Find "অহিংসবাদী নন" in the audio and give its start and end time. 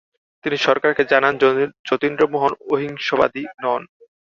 2.71-3.81